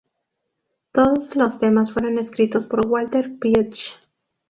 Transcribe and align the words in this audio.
Todos 0.93 1.35
los 1.35 1.59
temas 1.59 1.91
fueron 1.93 2.17
escritos 2.17 2.65
por 2.65 2.87
Walter 2.87 3.37
Pietsch. 3.39 3.93